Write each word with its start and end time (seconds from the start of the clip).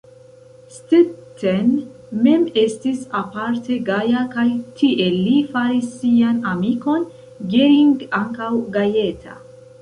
Stetten 0.75 1.67
mem 2.27 2.45
estis 2.61 3.03
aparte 3.19 3.77
gaja 3.89 4.23
kaj 4.31 4.45
tiel 4.79 5.19
li 5.27 5.35
faris 5.53 5.93
sian 5.99 6.41
amikon 6.55 7.07
Gering 7.53 7.95
ankaŭ 8.23 8.51
gajeta. 8.79 9.39